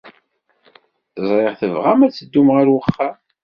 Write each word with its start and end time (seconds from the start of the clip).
Ẓriɣ 1.27 1.53
tebɣam 1.61 1.99
ad 2.05 2.13
teddum 2.13 2.47
ɣer 2.55 2.67
uxxam. 2.77 3.15